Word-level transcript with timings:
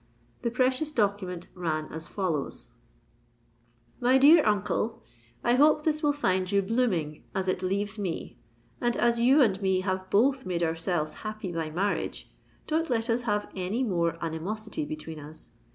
The 0.41 0.49
precious 0.49 0.89
document 0.89 1.45
ran 1.53 1.85
as 1.91 2.07
follows:— 2.07 2.69
"MY 3.99 4.17
DEAR 4.17 4.43
UNCLE, 4.47 4.99
"I 5.43 5.53
hope 5.53 5.83
this 5.83 6.01
will 6.01 6.11
find 6.11 6.51
you 6.51 6.63
blooming, 6.63 7.21
as 7.35 7.47
it 7.47 7.61
leaves 7.61 7.99
me; 7.99 8.39
and 8.81 8.97
as 8.97 9.19
you 9.19 9.41
and 9.43 9.61
me 9.61 9.81
have 9.81 10.09
both 10.09 10.43
made 10.43 10.63
ourselves 10.63 11.13
happy 11.21 11.51
by 11.51 11.69
marriage, 11.69 12.31
don't 12.65 12.89
let 12.89 13.11
us 13.11 13.21
have 13.29 13.47
any 13.55 13.83
more 13.83 14.17
animosity 14.25 14.85
between 14.85 15.19
us. 15.19 15.51